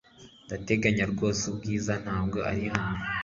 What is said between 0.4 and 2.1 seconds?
Ndatangaye rwose Bwiza